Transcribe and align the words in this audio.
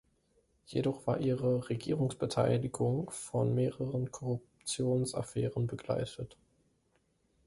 Jedoch 0.65 1.05
war 1.05 1.19
ihre 1.19 1.69
Regierungsbeteiligung 1.69 3.11
von 3.11 3.53
mehreren 3.53 4.11
Korruptionsaffären 4.11 5.67
begleitet. 5.67 6.37